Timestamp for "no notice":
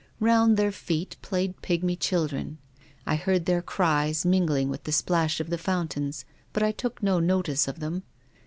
7.03-7.67